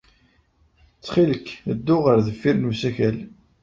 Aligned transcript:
Ttxil-k, 0.97 1.47
ddu 1.77 1.97
ɣer 2.03 2.17
deffir 2.27 2.55
n 2.57 2.69
usakal. 2.71 3.17